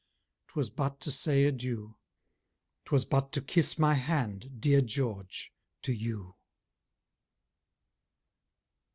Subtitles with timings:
[0.47, 1.95] 'Twas but to say adieu!
[2.85, 6.37] 'Twas but to kiss my hand, dear George, to you!